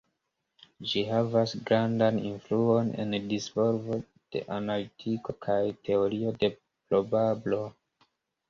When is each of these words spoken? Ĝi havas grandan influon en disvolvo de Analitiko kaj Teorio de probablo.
Ĝi 0.91 1.01
havas 1.09 1.51
grandan 1.67 2.17
influon 2.29 2.89
en 3.03 3.13
disvolvo 3.33 3.99
de 4.37 4.41
Analitiko 4.57 5.39
kaj 5.47 5.61
Teorio 5.91 6.37
de 6.45 6.53
probablo. 6.73 7.63